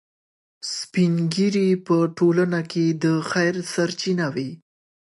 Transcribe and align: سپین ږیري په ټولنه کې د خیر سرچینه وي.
سپین 0.75 1.13
ږیري 1.33 1.69
په 1.85 1.95
ټولنه 2.17 2.59
کې 2.71 2.85
د 3.03 3.05
خیر 3.29 3.55
سرچینه 3.73 4.25
وي. 4.35 4.51